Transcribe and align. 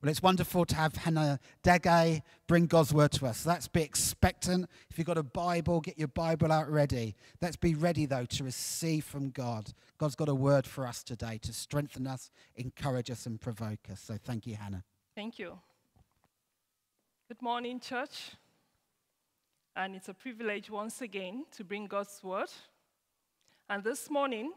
Well, 0.00 0.10
it's 0.10 0.22
wonderful 0.22 0.64
to 0.64 0.76
have 0.76 0.94
Hannah 0.94 1.40
Dege 1.64 2.22
bring 2.46 2.66
God's 2.66 2.94
word 2.94 3.10
to 3.12 3.26
us. 3.26 3.44
Let's 3.44 3.66
be 3.66 3.82
expectant. 3.82 4.70
If 4.88 4.96
you've 4.96 5.08
got 5.08 5.18
a 5.18 5.24
Bible, 5.24 5.80
get 5.80 5.98
your 5.98 6.06
Bible 6.06 6.52
out 6.52 6.70
ready. 6.70 7.16
Let's 7.42 7.56
be 7.56 7.74
ready, 7.74 8.06
though, 8.06 8.24
to 8.24 8.44
receive 8.44 9.04
from 9.04 9.30
God. 9.30 9.72
God's 9.98 10.14
got 10.14 10.28
a 10.28 10.34
word 10.36 10.68
for 10.68 10.86
us 10.86 11.02
today 11.02 11.38
to 11.42 11.52
strengthen 11.52 12.06
us, 12.06 12.30
encourage 12.54 13.10
us, 13.10 13.26
and 13.26 13.40
provoke 13.40 13.90
us. 13.90 14.00
So 14.00 14.16
thank 14.22 14.46
you, 14.46 14.54
Hannah. 14.54 14.84
Thank 15.16 15.40
you. 15.40 15.58
Good 17.26 17.42
morning, 17.42 17.80
church. 17.80 18.30
And 19.74 19.96
it's 19.96 20.08
a 20.08 20.14
privilege 20.14 20.70
once 20.70 21.02
again 21.02 21.44
to 21.56 21.64
bring 21.64 21.88
God's 21.88 22.20
word. 22.22 22.50
And 23.68 23.82
this 23.82 24.08
morning, 24.08 24.52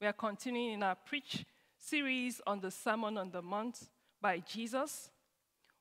we 0.00 0.06
are 0.06 0.14
continuing 0.14 0.72
in 0.72 0.82
our 0.82 0.94
preach 0.94 1.44
series 1.76 2.40
on 2.46 2.60
the 2.60 2.70
Sermon 2.70 3.18
on 3.18 3.30
the 3.30 3.42
Mount 3.42 3.78
by 4.20 4.38
Jesus. 4.40 5.10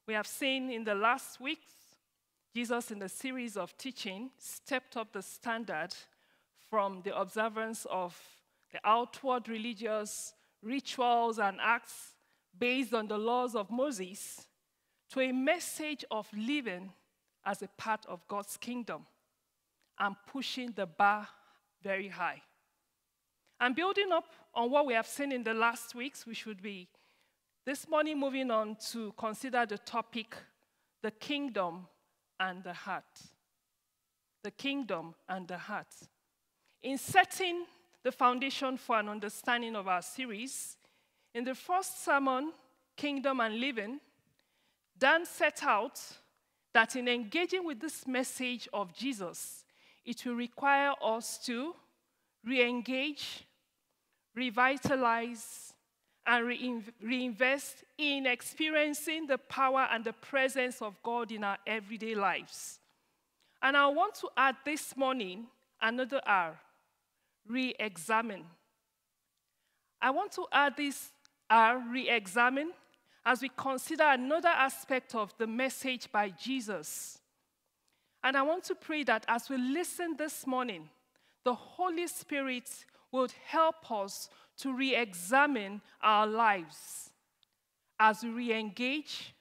We 0.08 0.14
have 0.14 0.28
seen 0.28 0.70
in 0.72 0.84
the 0.84 0.96
last 0.96 1.40
weeks, 1.40 1.72
Jesus, 2.54 2.92
in 2.92 3.00
the 3.00 3.10
series 3.10 3.58
of 3.58 3.78
teaching, 3.78 4.30
stepped 4.38 4.98
up 4.98 5.12
the 5.12 5.22
standard 5.22 5.90
from 6.70 7.02
the 7.04 7.18
observance 7.18 7.86
of 7.90 8.18
the 8.72 8.80
outward 8.84 9.48
religious 9.50 10.34
rituals 10.62 11.40
and 11.40 11.58
acts 11.62 12.14
based 12.58 12.94
on 12.94 13.08
the 13.08 13.18
laws 13.18 13.56
of 13.56 13.70
Moses 13.70 14.48
to 15.12 15.22
a 15.22 15.32
message 15.32 16.04
of 16.10 16.28
living 16.36 16.92
as 17.46 17.62
a 17.62 17.68
part 17.78 18.06
of 18.08 18.28
God's 18.28 18.58
kingdom 18.58 19.06
and 20.00 20.16
pushing 20.28 20.72
the 20.72 20.86
bar 20.86 21.28
very 21.82 22.08
high. 22.08 22.42
And 23.60 23.76
building 23.76 24.12
up 24.12 24.26
on 24.54 24.72
what 24.72 24.86
we 24.86 24.94
have 24.94 25.08
seen 25.08 25.32
in 25.32 25.44
the 25.44 25.54
last 25.54 25.96
weeks, 25.96 26.26
we 26.26 26.34
should 26.34 26.62
be 26.62 26.90
this 27.66 27.88
morning, 27.90 28.20
moving 28.20 28.52
on 28.52 28.78
to 28.92 29.12
consider 29.18 29.66
the 29.66 29.80
topic 29.80 30.36
the 31.02 31.12
kingdom 31.12 31.88
and 32.40 32.64
the 32.64 32.74
heart. 32.74 33.04
The 34.44 34.52
kingdom 34.52 35.16
and 35.28 35.48
the 35.48 35.58
heart. 35.58 35.94
In 36.84 36.98
setting 36.98 37.66
the 38.04 38.12
foundation 38.12 38.78
for 38.78 39.00
an 39.00 39.10
understanding 39.10 39.76
of 39.76 39.88
our 39.88 40.04
series, 40.04 40.78
in 41.34 41.44
the 41.44 41.56
first 41.56 42.06
sermon, 42.06 42.54
Kingdom 42.96 43.40
and 43.40 43.60
Living, 43.60 44.00
Dan 44.98 45.26
set 45.26 45.64
out 45.64 46.00
that 46.74 46.96
in 46.96 47.08
engaging 47.08 47.66
with 47.66 47.80
this 47.80 48.08
message 48.08 48.70
of 48.72 48.94
Jesus, 48.96 49.66
it 50.06 50.24
will 50.26 50.36
require 50.36 50.94
us 51.04 51.40
to 51.46 51.74
re 52.46 52.64
engage, 52.64 53.44
revitalize, 54.36 55.75
and 56.28 56.84
reinvest 57.02 57.84
in 57.98 58.26
experiencing 58.26 59.28
the 59.28 59.38
power 59.38 59.88
and 59.92 60.04
the 60.04 60.14
presence 60.14 60.82
of 60.82 61.02
God 61.04 61.32
in 61.32 61.44
our 61.44 61.58
everyday 61.68 62.16
lives. 62.16 62.80
And 63.62 63.78
I 63.78 63.88
want 63.88 64.16
to 64.16 64.30
add 64.36 64.56
this 64.66 64.96
morning 64.98 65.46
another 65.82 66.22
R 66.26 66.60
re 67.48 67.76
examine. 67.80 68.44
I 70.02 70.10
want 70.12 70.32
to 70.34 70.46
add 70.52 70.78
this 70.78 71.12
R 71.50 71.82
re 71.92 72.10
examine 72.10 72.72
as 73.26 73.42
we 73.42 73.50
consider 73.56 74.04
another 74.04 74.50
aspect 74.50 75.16
of 75.16 75.34
the 75.38 75.48
message 75.48 76.12
by 76.12 76.30
Jesus. 76.30 77.20
And 78.24 78.36
I 78.36 78.42
want 78.42 78.64
to 78.66 78.76
pray 78.76 79.04
that 79.04 79.26
as 79.28 79.50
we 79.50 79.58
listen 79.58 80.16
this 80.18 80.48
morning, 80.48 80.90
the 81.44 81.54
Holy 81.54 82.08
Spirit 82.08 82.70
will 83.16 83.30
help 83.46 83.90
us 83.92 84.30
to 84.58 84.74
re 84.74 84.96
examine 84.96 85.82
our 86.02 86.28
lives 86.28 87.10
as 88.00 88.24
we 88.24 88.30
re 88.30 88.54
engage, 88.54 89.34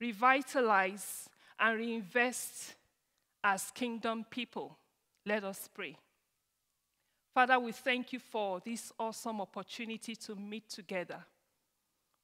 revitalize, 0.00 1.28
and 1.58 1.78
reinvest 1.78 2.74
as 3.42 3.70
kingdom 3.70 4.26
people. 4.30 4.76
Let 5.24 5.44
us 5.44 5.68
pray. 5.74 5.96
Father, 7.34 7.58
we 7.58 7.72
thank 7.72 8.12
you 8.12 8.18
for 8.18 8.60
this 8.60 8.92
awesome 8.98 9.40
opportunity 9.40 10.14
to 10.16 10.34
meet 10.34 10.68
together. 10.68 11.24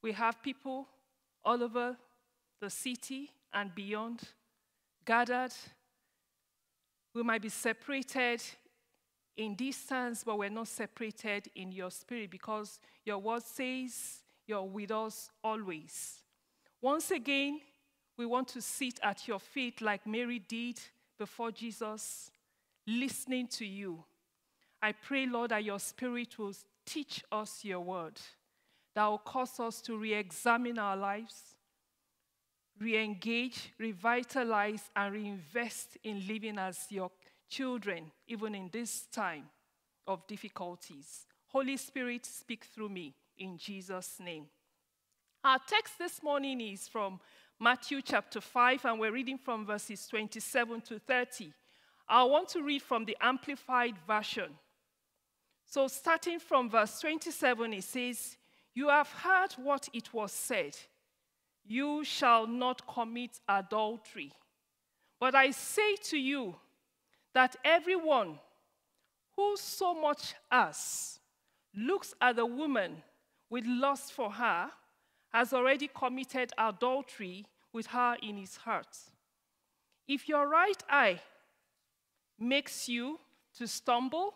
We 0.02 0.12
have 0.12 0.42
people 0.42 0.86
all 1.44 1.62
over 1.62 1.96
the 2.60 2.70
city 2.70 3.30
and 3.52 3.74
beyond 3.74 4.20
gathered. 5.04 5.54
We 7.14 7.22
might 7.22 7.42
be 7.42 7.48
separated 7.48 8.42
in 9.36 9.54
distance, 9.54 10.22
but 10.24 10.38
we're 10.38 10.48
not 10.48 10.68
separated 10.68 11.48
in 11.54 11.72
your 11.72 11.90
spirit 11.90 12.30
because 12.30 12.78
your 13.04 13.18
word 13.18 13.42
says 13.42 14.22
you're 14.46 14.62
with 14.62 14.90
us 14.90 15.30
always. 15.42 16.20
Once 16.80 17.10
again, 17.10 17.60
we 18.16 18.26
want 18.26 18.48
to 18.48 18.60
sit 18.60 19.00
at 19.02 19.26
your 19.26 19.38
feet 19.40 19.80
like 19.80 20.06
Mary 20.06 20.38
did 20.38 20.78
before 21.18 21.50
Jesus, 21.50 22.30
listening 22.86 23.46
to 23.48 23.64
you. 23.64 24.04
I 24.82 24.92
pray, 24.92 25.26
Lord, 25.26 25.50
that 25.50 25.64
your 25.64 25.78
spirit 25.78 26.38
will 26.38 26.52
teach 26.84 27.24
us 27.32 27.64
your 27.64 27.80
word, 27.80 28.20
that 28.94 29.06
will 29.06 29.18
cause 29.18 29.58
us 29.58 29.80
to 29.82 29.96
re 29.96 30.14
examine 30.14 30.78
our 30.78 30.96
lives, 30.96 31.56
re 32.78 33.02
engage, 33.02 33.72
revitalize, 33.78 34.90
and 34.94 35.14
reinvest 35.14 35.96
in 36.04 36.26
living 36.28 36.58
as 36.58 36.86
your 36.90 37.10
children, 37.48 38.10
even 38.26 38.54
in 38.54 38.68
this 38.72 39.06
time 39.12 39.44
of 40.06 40.26
difficulties. 40.26 41.26
Holy 41.46 41.76
Spirit, 41.76 42.26
speak 42.26 42.64
through 42.64 42.88
me 42.88 43.14
in 43.38 43.58
Jesus' 43.58 44.16
name. 44.20 44.46
Our 45.44 45.58
text 45.68 45.98
this 45.98 46.22
morning 46.22 46.60
is 46.60 46.88
from 46.88 47.20
Matthew 47.60 48.02
chapter 48.02 48.40
5, 48.40 48.84
and 48.86 48.98
we're 48.98 49.12
reading 49.12 49.38
from 49.38 49.66
verses 49.66 50.06
27 50.08 50.80
to 50.82 50.98
30. 50.98 51.52
I 52.08 52.24
want 52.24 52.48
to 52.50 52.62
read 52.62 52.82
from 52.82 53.04
the 53.04 53.16
Amplified 53.20 53.94
Version. 54.06 54.50
So, 55.66 55.88
starting 55.88 56.38
from 56.38 56.70
verse 56.70 57.00
27, 57.00 57.72
it 57.72 57.84
says, 57.84 58.36
You 58.74 58.88
have 58.88 59.08
heard 59.08 59.52
what 59.52 59.88
it 59.92 60.12
was 60.12 60.32
said, 60.32 60.76
You 61.64 62.04
shall 62.04 62.46
not 62.46 62.86
commit 62.86 63.38
adultery. 63.48 64.32
But 65.20 65.34
I 65.34 65.52
say 65.52 65.96
to 66.10 66.18
you, 66.18 66.56
that 67.34 67.56
everyone 67.64 68.38
who 69.36 69.56
so 69.56 69.92
much 69.92 70.34
as 70.50 71.18
looks 71.76 72.14
at 72.20 72.38
a 72.38 72.46
woman 72.46 73.02
with 73.50 73.64
lust 73.66 74.12
for 74.12 74.30
her 74.30 74.70
has 75.32 75.52
already 75.52 75.90
committed 75.92 76.52
adultery 76.56 77.44
with 77.72 77.86
her 77.86 78.16
in 78.22 78.36
his 78.36 78.56
heart. 78.56 78.96
If 80.06 80.28
your 80.28 80.48
right 80.48 80.80
eye 80.88 81.20
makes 82.38 82.88
you 82.88 83.18
to 83.58 83.66
stumble 83.66 84.34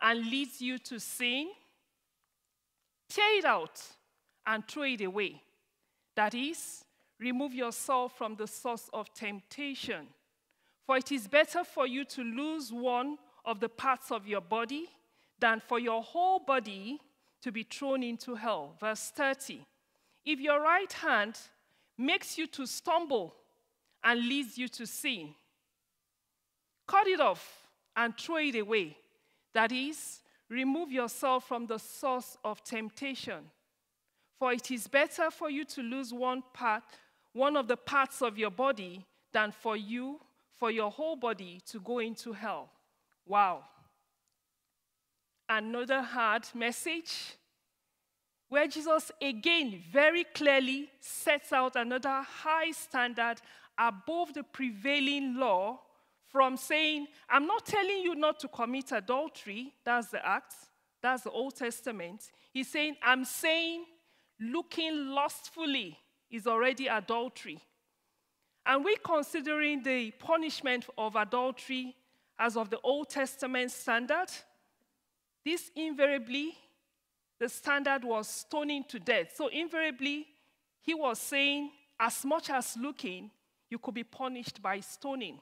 and 0.00 0.30
leads 0.30 0.60
you 0.60 0.78
to 0.78 1.00
sin, 1.00 1.48
tear 3.08 3.38
it 3.38 3.44
out 3.44 3.82
and 4.46 4.66
throw 4.68 4.84
it 4.84 5.00
away. 5.00 5.42
That 6.14 6.34
is, 6.34 6.84
remove 7.18 7.54
yourself 7.54 8.16
from 8.16 8.36
the 8.36 8.46
source 8.46 8.88
of 8.92 9.12
temptation 9.14 10.06
for 10.86 10.96
it 10.96 11.10
is 11.10 11.26
better 11.26 11.64
for 11.64 11.86
you 11.86 12.04
to 12.04 12.22
lose 12.22 12.72
one 12.72 13.18
of 13.44 13.60
the 13.60 13.68
parts 13.68 14.10
of 14.10 14.26
your 14.26 14.40
body 14.40 14.88
than 15.38 15.60
for 15.60 15.78
your 15.78 16.02
whole 16.02 16.38
body 16.38 17.00
to 17.42 17.52
be 17.52 17.62
thrown 17.62 18.02
into 18.02 18.34
hell. 18.34 18.76
Verse 18.80 19.12
30. 19.14 19.60
If 20.24 20.40
your 20.40 20.60
right 20.60 20.92
hand 20.92 21.38
makes 21.98 22.38
you 22.38 22.46
to 22.48 22.66
stumble 22.66 23.34
and 24.02 24.20
leads 24.20 24.56
you 24.56 24.68
to 24.68 24.86
sin, 24.86 25.34
cut 26.86 27.06
it 27.06 27.20
off 27.20 27.66
and 27.96 28.16
throw 28.16 28.36
it 28.36 28.56
away. 28.56 28.96
That 29.52 29.72
is, 29.72 30.20
remove 30.48 30.90
yourself 30.90 31.46
from 31.46 31.66
the 31.66 31.78
source 31.78 32.36
of 32.44 32.62
temptation. 32.64 33.50
For 34.38 34.52
it 34.52 34.70
is 34.70 34.88
better 34.88 35.30
for 35.30 35.48
you 35.48 35.64
to 35.66 35.82
lose 35.82 36.12
one 36.12 36.42
part, 36.52 36.82
one 37.32 37.56
of 37.56 37.68
the 37.68 37.76
parts 37.76 38.20
of 38.20 38.36
your 38.36 38.50
body, 38.50 39.04
than 39.32 39.52
for 39.52 39.76
you 39.76 40.20
for 40.56 40.70
your 40.70 40.90
whole 40.90 41.16
body 41.16 41.60
to 41.66 41.80
go 41.80 41.98
into 41.98 42.32
hell. 42.32 42.70
Wow. 43.26 43.64
Another 45.48 46.02
hard 46.02 46.46
message 46.54 47.36
where 48.48 48.66
Jesus 48.66 49.10
again 49.20 49.82
very 49.92 50.24
clearly 50.24 50.88
sets 51.00 51.52
out 51.52 51.76
another 51.76 52.22
high 52.22 52.70
standard 52.70 53.36
above 53.78 54.32
the 54.34 54.42
prevailing 54.42 55.36
law 55.36 55.80
from 56.28 56.56
saying, 56.56 57.06
I'm 57.28 57.46
not 57.46 57.66
telling 57.66 58.00
you 58.02 58.14
not 58.14 58.40
to 58.40 58.48
commit 58.48 58.92
adultery, 58.92 59.72
that's 59.84 60.08
the 60.08 60.26
act, 60.26 60.54
that's 61.02 61.22
the 61.22 61.30
Old 61.30 61.56
Testament. 61.56 62.30
He's 62.52 62.68
saying, 62.68 62.96
I'm 63.02 63.24
saying 63.24 63.84
looking 64.40 65.10
lustfully 65.10 65.98
is 66.30 66.46
already 66.46 66.88
adultery. 66.88 67.60
And 68.66 68.84
we're 68.84 68.96
considering 68.96 69.82
the 69.82 70.10
punishment 70.12 70.86
of 70.96 71.16
adultery 71.16 71.94
as 72.38 72.56
of 72.56 72.70
the 72.70 72.80
Old 72.82 73.10
Testament 73.10 73.70
standard. 73.70 74.28
This 75.44 75.70
invariably, 75.76 76.56
the 77.38 77.48
standard 77.48 78.04
was 78.04 78.26
stoning 78.26 78.84
to 78.88 78.98
death. 78.98 79.32
So, 79.34 79.48
invariably, 79.48 80.26
he 80.80 80.94
was 80.94 81.18
saying, 81.18 81.70
as 82.00 82.24
much 82.24 82.50
as 82.50 82.76
looking, 82.80 83.30
you 83.68 83.78
could 83.78 83.94
be 83.94 84.04
punished 84.04 84.62
by 84.62 84.80
stoning. 84.80 85.40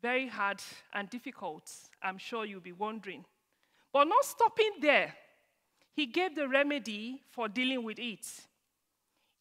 Very 0.00 0.28
hard 0.28 0.60
and 0.92 1.08
difficult, 1.10 1.70
I'm 2.02 2.18
sure 2.18 2.44
you'll 2.44 2.60
be 2.60 2.72
wondering. 2.72 3.24
But 3.92 4.04
not 4.04 4.24
stopping 4.24 4.72
there, 4.80 5.14
he 5.92 6.06
gave 6.06 6.34
the 6.34 6.48
remedy 6.48 7.22
for 7.30 7.48
dealing 7.48 7.82
with 7.82 7.98
it. 7.98 8.26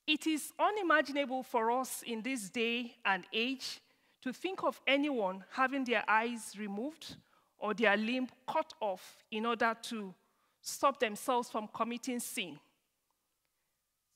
It 0.05 0.27
is 0.27 0.51
unimaginable 0.59 1.43
for 1.43 1.71
us 1.71 2.03
in 2.05 2.21
this 2.21 2.49
day 2.49 2.95
and 3.05 3.23
age 3.31 3.79
to 4.21 4.33
think 4.33 4.63
of 4.63 4.79
anyone 4.85 5.43
having 5.51 5.83
their 5.83 6.03
eyes 6.07 6.53
removed 6.57 7.15
or 7.57 7.73
their 7.73 7.95
limb 7.95 8.27
cut 8.47 8.73
off 8.81 9.23
in 9.31 9.45
order 9.45 9.75
to 9.83 10.13
stop 10.61 10.99
themselves 10.99 11.49
from 11.49 11.69
committing 11.73 12.19
sin. 12.19 12.59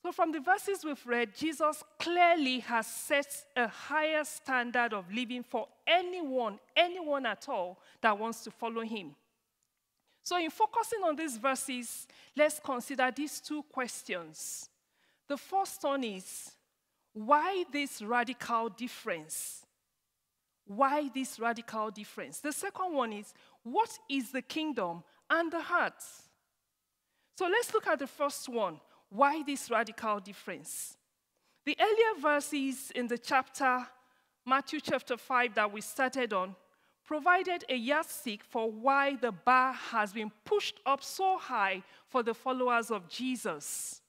So, 0.02 0.12
from 0.12 0.30
the 0.30 0.40
verses 0.40 0.84
we've 0.84 1.06
read, 1.06 1.34
Jesus 1.34 1.82
clearly 1.98 2.60
has 2.60 2.86
set 2.86 3.44
a 3.56 3.66
higher 3.66 4.24
standard 4.24 4.92
of 4.92 5.12
living 5.12 5.42
for 5.42 5.66
anyone, 5.86 6.58
anyone 6.76 7.26
at 7.26 7.48
all 7.48 7.78
that 8.00 8.16
wants 8.16 8.44
to 8.44 8.50
follow 8.50 8.82
him. 8.82 9.14
So, 10.22 10.38
in 10.38 10.50
focusing 10.50 11.00
on 11.02 11.16
these 11.16 11.36
verses, 11.36 12.06
let's 12.36 12.60
consider 12.62 13.10
these 13.14 13.40
two 13.40 13.62
questions. 13.64 14.68
The 15.28 15.36
first 15.36 15.82
one 15.82 16.04
is 16.04 16.52
why 17.12 17.64
this 17.72 18.00
radical 18.02 18.68
difference? 18.70 19.64
Why 20.66 21.08
this 21.14 21.38
radical 21.38 21.90
difference? 21.90 22.40
The 22.40 22.52
second 22.52 22.94
one 22.94 23.12
is 23.12 23.32
what 23.62 23.90
is 24.08 24.30
the 24.30 24.42
kingdom 24.42 25.02
and 25.28 25.50
the 25.50 25.60
heart? 25.60 26.02
So 27.36 27.46
let's 27.46 27.72
look 27.72 27.86
at 27.86 27.98
the 27.98 28.06
first 28.06 28.48
one. 28.48 28.80
Why 29.10 29.42
this 29.42 29.70
radical 29.70 30.20
difference? 30.20 30.96
The 31.64 31.76
earlier 31.80 32.20
verses 32.20 32.90
in 32.94 33.06
the 33.06 33.18
chapter, 33.18 33.86
Matthew 34.46 34.80
chapter 34.80 35.16
5, 35.16 35.54
that 35.54 35.72
we 35.72 35.80
started 35.80 36.32
on, 36.32 36.56
provided 37.04 37.64
a 37.68 37.74
yardstick 37.76 38.42
for 38.44 38.70
why 38.70 39.16
the 39.16 39.32
bar 39.32 39.72
has 39.72 40.12
been 40.12 40.30
pushed 40.44 40.80
up 40.84 41.02
so 41.02 41.38
high 41.38 41.82
for 42.06 42.22
the 42.22 42.34
followers 42.34 42.90
of 42.90 43.08
Jesus. 43.08 44.02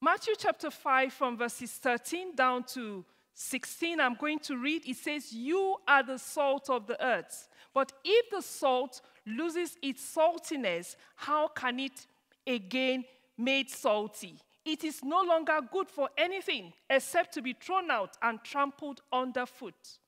Matthew 0.00 0.34
chapter 0.38 0.70
5, 0.70 1.12
from 1.12 1.38
verses 1.38 1.72
13 1.72 2.34
down 2.34 2.64
to 2.64 3.04
16, 3.34 4.00
I'm 4.00 4.14
going 4.14 4.38
to 4.40 4.56
read. 4.58 4.86
It 4.86 4.96
says, 4.96 5.32
You 5.32 5.76
are 5.88 6.02
the 6.02 6.18
salt 6.18 6.68
of 6.68 6.86
the 6.86 7.02
earth. 7.04 7.48
But 7.72 7.92
if 8.04 8.30
the 8.30 8.42
salt 8.42 9.00
loses 9.26 9.76
its 9.82 10.02
saltiness, 10.02 10.96
how 11.14 11.48
can 11.48 11.80
it 11.80 12.06
again 12.46 13.04
made 13.38 13.70
salty? 13.70 14.38
It 14.64 14.84
is 14.84 15.02
no 15.02 15.22
longer 15.22 15.60
good 15.72 15.88
for 15.88 16.10
anything 16.18 16.72
except 16.90 17.32
to 17.34 17.42
be 17.42 17.54
thrown 17.54 17.90
out 17.90 18.16
and 18.20 18.42
trampled 18.42 19.00
underfoot. 19.12 19.98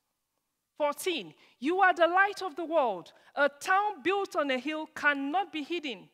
14. 0.76 1.32
You 1.60 1.80
are 1.80 1.94
the 1.94 2.06
light 2.06 2.42
of 2.42 2.56
the 2.56 2.64
world. 2.64 3.12
A 3.34 3.48
town 3.48 4.02
built 4.02 4.36
on 4.36 4.50
a 4.50 4.58
hill 4.58 4.88
cannot 4.94 5.52
be 5.52 5.62
hidden. 5.62 6.08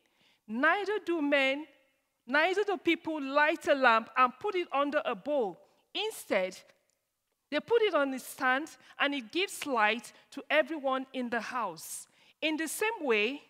Neither 0.47 0.99
do 1.05 1.21
men, 1.21 1.65
neither 2.27 2.63
do 2.63 2.77
people 2.77 3.21
light 3.21 3.67
a 3.67 3.75
lamp 3.75 4.09
and 4.17 4.33
put 4.39 4.55
it 4.55 4.67
under 4.71 5.01
a 5.05 5.15
bowl. 5.15 5.59
Instead, 5.93 6.57
they 7.51 7.59
put 7.59 7.81
it 7.81 7.93
on 7.93 8.13
a 8.13 8.19
stand 8.19 8.67
and 8.99 9.13
it 9.13 9.31
gives 9.31 9.65
light 9.65 10.11
to 10.31 10.43
everyone 10.49 11.05
in 11.13 11.29
the 11.29 11.39
house. 11.39 12.07
In 12.41 12.57
the 12.57 12.67
same 12.67 13.01
way, 13.01 13.41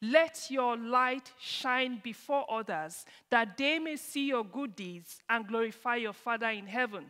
let 0.00 0.46
your 0.48 0.76
light 0.76 1.32
shine 1.40 2.00
before 2.02 2.44
others, 2.48 3.04
that 3.30 3.56
they 3.56 3.78
may 3.78 3.96
see 3.96 4.28
your 4.28 4.44
good 4.44 4.76
deeds 4.76 5.20
and 5.28 5.46
glorify 5.46 5.96
your 5.96 6.12
Father 6.12 6.50
in 6.50 6.66
heaven. 6.66 7.06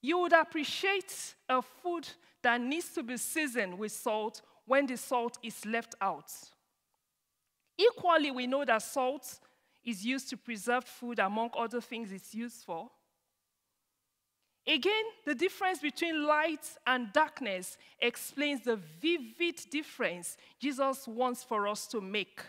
You 0.00 0.18
would 0.18 0.32
appreciate 0.32 1.34
a 1.48 1.62
food 1.62 2.08
that 2.42 2.60
needs 2.60 2.90
to 2.90 3.02
be 3.02 3.16
seasoned 3.16 3.76
with 3.76 3.90
salt 3.90 4.42
when 4.66 4.86
the 4.86 4.96
salt 4.96 5.38
is 5.42 5.66
left 5.66 5.96
out. 6.00 6.30
Equally, 7.76 8.30
we 8.30 8.46
know 8.46 8.64
that 8.64 8.82
salt 8.82 9.40
is 9.86 10.04
used 10.04 10.28
to 10.30 10.36
preserve 10.36 10.84
food, 10.84 11.20
among 11.20 11.50
other 11.56 11.80
things 11.80 12.12
it's 12.12 12.34
used 12.34 12.64
for. 12.64 12.90
Again, 14.66 15.04
the 15.24 15.34
difference 15.34 15.78
between 15.78 16.26
light 16.26 16.66
and 16.86 17.12
darkness 17.12 17.78
explains 18.00 18.64
the 18.64 18.76
vivid 19.00 19.60
difference 19.70 20.36
Jesus 20.60 21.06
wants 21.06 21.44
for 21.44 21.68
us 21.68 21.86
to 21.88 22.00
make. 22.00 22.40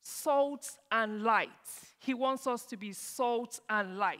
Salt 0.00 0.66
and 0.90 1.22
light. 1.22 1.50
He 1.98 2.14
wants 2.14 2.46
us 2.46 2.64
to 2.64 2.78
be 2.78 2.94
salt 2.94 3.60
and 3.68 3.98
light. 3.98 4.18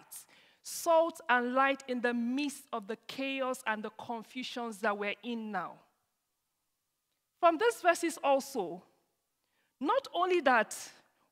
Salt 0.63 1.23
and 1.31 1.55
light 1.55 1.83
in 1.89 2.03
the 2.03 2.13
midst 2.13 2.65
of 2.75 2.87
the 2.87 2.99
chaos 3.07 3.63
and 3.67 3.83
the 3.83 3.91
confusions 3.91 4.79
that 4.79 4.97
we're 4.97 5.15
in 5.23 5.51
now. 5.51 5.73
From 7.41 7.57
these 7.57 7.81
verses, 7.81 8.19
also, 8.23 8.83
not 9.81 10.07
only 10.15 10.43
that 10.43 10.77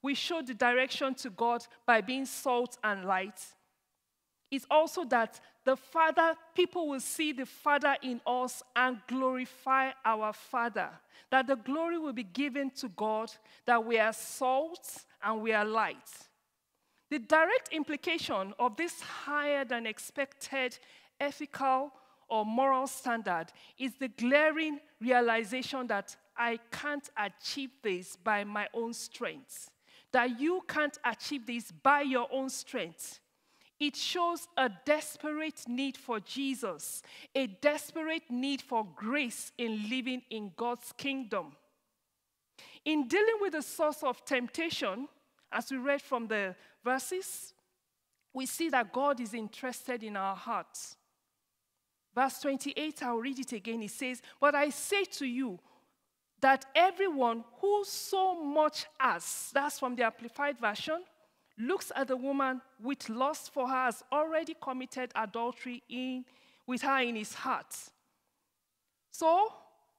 we 0.03 0.15
show 0.15 0.43
the 0.43 0.55
direction 0.55 1.15
to 1.17 1.31
God 1.31 1.67
by 1.87 2.01
being 2.01 2.25
salt 2.25 2.79
and 2.85 3.05
light, 3.05 3.41
It's 4.51 4.67
also 4.71 5.05
that 5.07 5.41
the 5.65 5.77
Father, 5.77 6.35
people 6.55 6.89
will 6.89 7.01
see 7.01 7.33
the 7.33 7.45
Father 7.45 7.97
in 8.03 8.21
us 8.27 8.63
and 8.75 8.99
glorify 9.07 9.91
our 10.05 10.33
Father. 10.33 10.89
That 11.31 11.47
the 11.47 11.57
glory 11.57 11.99
will 11.99 12.15
be 12.15 12.25
given 12.25 12.71
to 12.77 12.89
God, 12.89 13.31
that 13.67 13.85
we 13.85 13.99
are 13.99 14.15
salt 14.15 15.05
and 15.23 15.43
we 15.43 15.53
are 15.53 15.65
light. 15.65 15.97
The 17.11 17.19
direct 17.19 17.69
implication 17.73 18.55
of 18.59 18.77
this 18.77 19.01
higher 19.01 19.65
than 19.65 19.87
expected 19.87 20.79
ethical 21.21 21.93
or 22.31 22.47
moral 22.47 22.87
standard 22.87 23.47
is 23.79 23.95
the 23.95 24.09
glaring 24.09 24.81
realization 25.01 25.87
that 25.89 26.17
I 26.37 26.59
can't 26.71 27.09
achieve 27.17 27.71
this 27.83 28.17
by 28.17 28.45
my 28.45 28.69
own 28.73 28.95
strength, 28.95 29.71
that 30.13 30.41
you 30.41 30.63
can't 30.69 30.99
achieve 31.05 31.47
this 31.47 31.71
by 31.71 32.03
your 32.03 32.29
own 32.33 32.49
strength. 32.49 33.21
It 33.79 33.95
shows 33.95 34.49
a 34.57 34.71
desperate 34.85 35.69
need 35.69 35.97
for 35.97 36.19
Jesus, 36.19 37.03
a 37.35 37.47
desperate 37.47 38.29
need 38.29 38.61
for 38.61 38.87
grace 38.97 39.53
in 39.57 39.89
living 39.89 40.23
in 40.31 40.53
God's 40.57 40.93
kingdom. 40.97 41.53
In 42.85 43.07
dealing 43.07 43.37
with 43.41 43.53
the 43.53 43.63
source 43.63 44.03
of 44.03 44.25
temptation, 44.25 45.07
as 45.53 45.71
we 45.71 45.77
read 45.77 46.03
from 46.03 46.27
the 46.27 46.57
verses, 46.85 47.53
we 48.35 48.47
see 48.47 48.69
that 48.71 48.93
God 48.93 49.21
is 49.21 49.33
interested 49.33 50.03
in 50.03 50.17
our 50.17 50.35
hearts. 50.35 50.97
Verse 52.15 52.41
28, 52.41 53.03
I'll 53.05 53.19
read 53.19 53.39
it 53.39 53.53
again. 53.53 53.83
It 53.83 53.93
says, 53.93 54.21
But 54.41 54.55
I 54.55 54.71
say 54.71 55.05
to 55.05 55.27
you 55.27 55.59
that 56.41 56.67
everyone 56.75 57.45
who 57.61 57.85
so 57.85 58.43
much 58.43 58.87
as, 59.01 59.51
that's 59.53 59.79
from 59.79 59.97
the 59.97 60.05
Amplified 60.05 60.59
Version, 60.59 61.03
looks 61.59 61.91
at 61.97 62.09
the 62.09 62.17
woman 62.17 62.61
with 62.81 63.09
lust 63.09 63.53
for 63.53 63.69
her 63.69 63.85
has 63.87 64.03
already 64.13 64.55
committed 64.61 65.11
adultery 65.17 65.83
in, 65.89 66.25
with 66.67 66.83
her 66.83 67.01
in 67.01 67.17
his 67.17 67.35
heart. 67.35 67.75
So, 69.11 69.53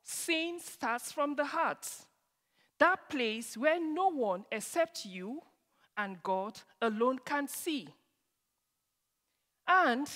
sin 0.04 0.60
starts 0.62 1.12
from 1.12 1.36
the 1.36 1.44
heart. 1.44 1.88
That 2.80 3.10
place 3.10 3.58
where 3.58 3.80
no 3.80 4.08
one 4.08 4.46
except 4.52 5.06
you 5.06 5.42
and 5.98 6.24
God 6.24 6.58
alone 6.82 7.20
can 7.26 7.48
see. 7.50 7.90
And 9.68 10.10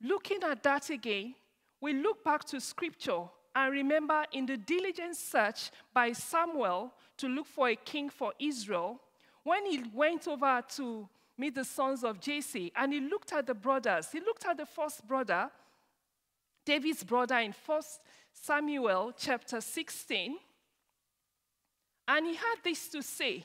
looking 0.00 0.44
at 0.44 0.62
that 0.62 0.90
again, 0.90 1.34
we 1.80 1.92
look 1.92 2.22
back 2.22 2.44
to 2.44 2.60
scripture 2.60 3.24
and 3.54 3.72
remember 3.72 4.24
in 4.32 4.46
the 4.46 4.56
diligent 4.56 5.16
search 5.16 5.70
by 5.92 6.12
Samuel 6.12 6.92
to 7.18 7.28
look 7.28 7.46
for 7.46 7.68
a 7.68 7.76
king 7.76 8.10
for 8.10 8.32
Israel, 8.38 9.00
when 9.44 9.64
he 9.66 9.84
went 9.92 10.26
over 10.26 10.62
to 10.76 11.08
meet 11.38 11.54
the 11.54 11.64
sons 11.64 12.02
of 12.02 12.20
Jesse 12.20 12.72
and 12.76 12.92
he 12.92 13.00
looked 13.00 13.32
at 13.32 13.46
the 13.46 13.54
brothers, 13.54 14.08
he 14.10 14.20
looked 14.20 14.46
at 14.46 14.56
the 14.56 14.66
first 14.66 15.06
brother, 15.06 15.50
David's 16.64 17.04
brother 17.04 17.38
in 17.38 17.54
1 17.66 17.82
Samuel 18.32 19.12
chapter 19.16 19.60
16, 19.60 20.36
and 22.08 22.26
he 22.26 22.34
had 22.34 22.56
this 22.62 22.88
to 22.88 23.02
say 23.02 23.44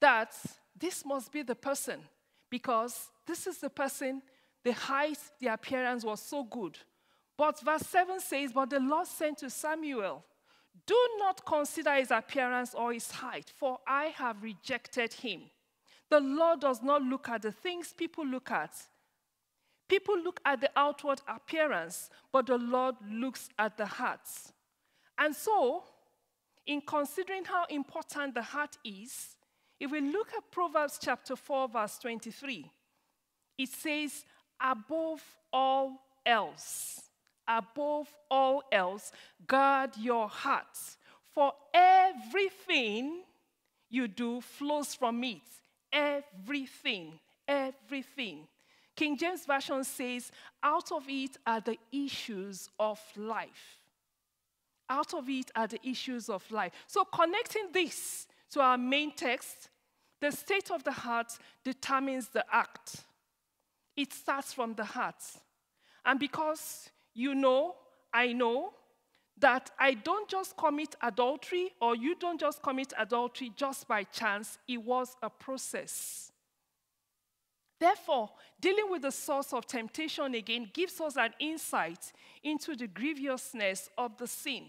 that 0.00 0.34
this 0.78 1.04
must 1.04 1.30
be 1.30 1.42
the 1.42 1.54
person 1.54 2.00
because 2.48 3.10
this 3.26 3.46
is 3.46 3.58
the 3.58 3.70
person, 3.70 4.22
the 4.64 4.72
height, 4.72 5.18
the 5.40 5.48
appearance 5.48 6.04
was 6.04 6.20
so 6.20 6.42
good. 6.42 6.78
But 7.40 7.58
verse 7.60 7.86
7 7.86 8.20
says, 8.20 8.52
But 8.52 8.68
the 8.68 8.80
Lord 8.80 9.06
said 9.06 9.38
to 9.38 9.48
Samuel 9.48 10.22
do 10.86 11.08
not 11.18 11.42
consider 11.46 11.94
his 11.94 12.10
appearance 12.10 12.74
or 12.74 12.92
his 12.92 13.10
height, 13.10 13.50
for 13.56 13.78
I 13.88 14.12
have 14.16 14.42
rejected 14.42 15.14
him. 15.14 15.44
The 16.10 16.20
Lord 16.20 16.60
does 16.60 16.82
not 16.82 17.00
look 17.00 17.30
at 17.30 17.40
the 17.40 17.50
things 17.50 17.94
people 17.96 18.26
look 18.26 18.50
at. 18.50 18.74
People 19.88 20.18
look 20.20 20.38
at 20.44 20.60
the 20.60 20.70
outward 20.76 21.22
appearance, 21.26 22.10
but 22.30 22.44
the 22.44 22.58
Lord 22.58 22.96
looks 23.10 23.48
at 23.58 23.78
the 23.78 23.86
hearts. 23.86 24.52
And 25.16 25.34
so, 25.34 25.84
in 26.66 26.82
considering 26.82 27.46
how 27.46 27.64
important 27.70 28.34
the 28.34 28.42
heart 28.42 28.76
is, 28.84 29.34
If 29.80 29.90
we 29.90 30.02
look 30.02 30.28
at 30.36 30.50
Proverbs 30.50 30.98
chapter 31.00 31.36
4, 31.36 31.68
verse 31.68 31.98
23, 32.00 32.70
it 33.56 33.68
says, 33.70 34.24
above 34.60 35.22
all 35.50 36.02
else, 36.26 36.99
above 37.50 38.06
all 38.30 38.62
else, 38.70 39.10
guard 39.46 39.90
your 39.98 40.28
heart, 40.28 40.78
for 41.34 41.52
everything 41.74 43.22
you 43.88 44.06
do 44.06 44.40
flows 44.40 44.94
from 44.94 45.22
it. 45.24 45.42
Everything, 45.92 47.18
everything. 47.48 48.46
King 48.94 49.16
James 49.16 49.44
Version 49.44 49.82
says, 49.82 50.30
out 50.62 50.92
of 50.92 51.04
it 51.08 51.36
are 51.46 51.60
the 51.60 51.76
issues 51.92 52.68
of 52.78 53.00
life. 53.16 53.78
Out 54.88 55.14
of 55.14 55.28
it 55.28 55.50
are 55.56 55.66
the 55.66 55.80
issues 55.88 56.28
of 56.28 56.48
life. 56.50 56.72
So, 56.86 57.04
connecting 57.04 57.68
this 57.72 58.26
to 58.52 58.60
our 58.60 58.76
main 58.76 59.12
text, 59.12 59.68
the 60.20 60.30
state 60.32 60.70
of 60.70 60.84
the 60.84 60.92
heart 60.92 61.32
determines 61.64 62.28
the 62.28 62.44
act. 62.52 63.04
It 63.96 64.12
starts 64.12 64.52
from 64.52 64.74
the 64.74 64.84
heart. 64.84 65.22
And 66.04 66.18
because 66.18 66.90
you 67.20 67.34
know, 67.34 67.74
I 68.12 68.32
know, 68.32 68.72
that 69.38 69.70
I 69.78 69.94
don't 69.94 70.28
just 70.28 70.56
commit 70.56 70.94
adultery 71.02 71.72
or 71.80 71.96
you 71.96 72.14
don't 72.14 72.38
just 72.38 72.62
commit 72.62 72.92
adultery 72.98 73.52
just 73.56 73.88
by 73.88 74.04
chance, 74.04 74.58
it 74.68 74.82
was 74.82 75.16
a 75.22 75.30
process. 75.30 76.30
Therefore, 77.78 78.30
dealing 78.60 78.90
with 78.90 79.02
the 79.02 79.10
source 79.10 79.54
of 79.54 79.66
temptation 79.66 80.34
again 80.34 80.70
gives 80.74 81.00
us 81.00 81.16
an 81.16 81.32
insight 81.40 82.12
into 82.42 82.76
the 82.76 82.86
grievousness 82.86 83.88
of 83.96 84.18
the 84.18 84.26
sin. 84.26 84.64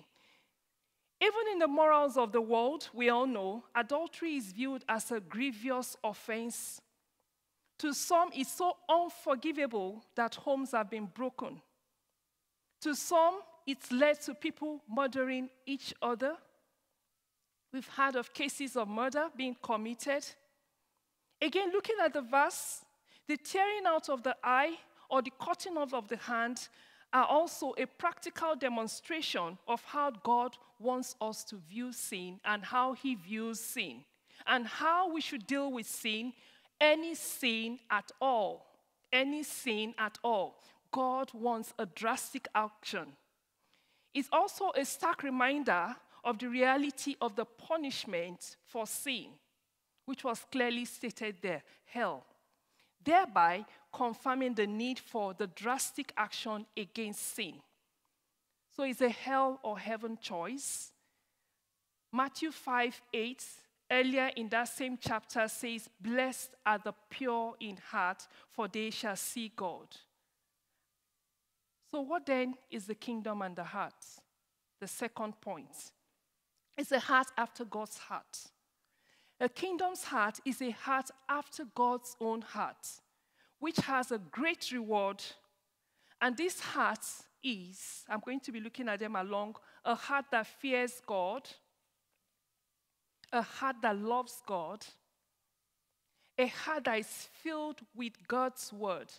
Even 1.19 1.51
in 1.51 1.59
the 1.59 1.67
morals 1.67 2.17
of 2.17 2.31
the 2.31 2.41
world, 2.41 2.89
we 2.93 3.09
all 3.09 3.27
know 3.27 3.65
adultery 3.75 4.37
is 4.37 4.53
viewed 4.53 4.85
as 4.87 5.11
a 5.11 5.19
grievous 5.19 5.97
offense. 6.03 6.81
To 7.79 7.93
some, 7.93 8.29
it's 8.33 8.53
so 8.53 8.73
unforgivable 8.89 10.03
that 10.15 10.35
homes 10.35 10.71
have 10.71 10.89
been 10.89 11.07
broken. 11.13 11.61
To 12.81 12.95
some, 12.95 13.39
it's 13.65 13.91
led 13.91 14.21
to 14.21 14.33
people 14.33 14.81
murdering 14.89 15.49
each 15.65 15.93
other. 16.01 16.35
We've 17.71 17.87
heard 17.87 18.15
of 18.15 18.33
cases 18.33 18.75
of 18.75 18.87
murder 18.87 19.27
being 19.35 19.55
committed. 19.61 20.25
Again, 21.41 21.71
looking 21.71 21.95
at 22.03 22.13
the 22.13 22.21
verse, 22.21 22.81
the 23.27 23.37
tearing 23.37 23.85
out 23.85 24.09
of 24.09 24.23
the 24.23 24.35
eye 24.43 24.77
or 25.09 25.21
the 25.21 25.31
cutting 25.39 25.77
off 25.77 25.93
of 25.93 26.07
the 26.07 26.17
hand 26.17 26.67
are 27.13 27.25
also 27.25 27.73
a 27.77 27.85
practical 27.85 28.55
demonstration 28.55 29.57
of 29.67 29.83
how 29.83 30.11
God 30.23 30.57
wants 30.79 31.15
us 31.21 31.43
to 31.45 31.57
view 31.69 31.91
sin 31.91 32.39
and 32.45 32.63
how 32.63 32.93
He 32.93 33.15
views 33.15 33.59
sin, 33.59 34.03
and 34.47 34.65
how 34.65 35.13
we 35.13 35.21
should 35.21 35.45
deal 35.45 35.71
with 35.71 35.85
sin, 35.85 36.33
any 36.79 37.13
sin 37.13 37.79
at 37.89 38.11
all. 38.19 38.65
Any 39.13 39.43
sin 39.43 39.93
at 39.97 40.17
all. 40.23 40.55
God 40.91 41.31
wants 41.33 41.73
a 41.79 41.85
drastic 41.85 42.47
action. 42.53 43.13
It's 44.13 44.29
also 44.31 44.71
a 44.75 44.85
stark 44.85 45.23
reminder 45.23 45.95
of 46.23 46.39
the 46.39 46.49
reality 46.49 47.15
of 47.21 47.35
the 47.35 47.45
punishment 47.45 48.57
for 48.65 48.85
sin, 48.85 49.27
which 50.05 50.23
was 50.23 50.45
clearly 50.51 50.85
stated 50.85 51.37
there 51.41 51.63
hell 51.85 52.25
thereby 53.03 53.65
confirming 53.93 54.53
the 54.53 54.67
need 54.67 54.99
for 54.99 55.33
the 55.33 55.47
drastic 55.47 56.13
action 56.17 56.65
against 56.77 57.35
sin. 57.35 57.55
So 58.75 58.83
it's 58.83 59.01
a 59.01 59.09
hell 59.09 59.59
or 59.63 59.77
heaven 59.77 60.17
choice. 60.21 60.91
Matthew 62.13 62.51
5 62.51 63.01
8, 63.13 63.45
earlier 63.91 64.31
in 64.35 64.49
that 64.49 64.69
same 64.69 64.97
chapter, 64.99 65.47
says, 65.47 65.89
Blessed 65.99 66.51
are 66.65 66.79
the 66.79 66.93
pure 67.09 67.55
in 67.59 67.77
heart, 67.77 68.27
for 68.49 68.67
they 68.67 68.89
shall 68.89 69.15
see 69.15 69.51
God. 69.55 69.87
So, 71.91 71.99
what 72.01 72.25
then 72.25 72.55
is 72.69 72.85
the 72.85 72.95
kingdom 72.95 73.41
and 73.41 73.55
the 73.55 73.65
heart? 73.65 73.93
The 74.79 74.87
second 74.87 75.39
point. 75.41 75.91
is 76.77 76.91
a 76.91 76.99
heart 76.99 77.27
after 77.37 77.65
God's 77.65 77.97
heart. 77.97 78.37
A 79.39 79.49
kingdom's 79.49 80.05
heart 80.05 80.39
is 80.45 80.61
a 80.61 80.71
heart 80.71 81.11
after 81.27 81.65
God's 81.75 82.15
own 82.21 82.41
heart, 82.41 82.87
which 83.59 83.77
has 83.77 84.11
a 84.11 84.17
great 84.17 84.71
reward. 84.71 85.21
And 86.21 86.37
this 86.37 86.59
heart 86.59 87.05
is, 87.43 88.05
I'm 88.07 88.21
going 88.23 88.39
to 88.41 88.51
be 88.51 88.61
looking 88.61 88.87
at 88.87 88.99
them 88.99 89.15
along, 89.15 89.55
a 89.83 89.95
heart 89.95 90.25
that 90.31 90.47
fears 90.47 91.01
God, 91.05 91.49
a 93.33 93.41
heart 93.41 93.77
that 93.81 93.97
loves 93.97 94.41
God, 94.45 94.85
a 96.37 96.47
heart 96.47 96.85
that 96.85 96.99
is 96.99 97.29
filled 97.43 97.81
with 97.95 98.13
God's 98.27 98.71
word. 98.71 99.11